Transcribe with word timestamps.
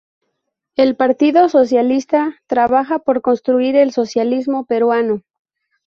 El 0.75 0.95
Partido 0.95 1.47
Socialista 1.47 2.33
trabaja 2.47 2.97
por 2.97 3.21
construir 3.21 3.75
el 3.75 3.91
Socialismo 3.91 4.65
Peruano. 4.65 5.21